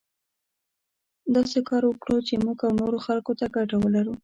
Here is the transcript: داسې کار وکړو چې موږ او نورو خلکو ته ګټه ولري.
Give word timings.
داسې 1.35 1.59
کار 1.69 1.83
وکړو 1.87 2.17
چې 2.27 2.33
موږ 2.43 2.57
او 2.65 2.71
نورو 2.81 2.97
خلکو 3.05 3.31
ته 3.39 3.45
ګټه 3.55 3.77
ولري. 3.79 4.13